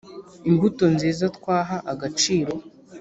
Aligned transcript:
imbuto 0.49 0.83
nziza 0.95 1.25
twaha 1.37 1.77
agaciro 1.91 2.53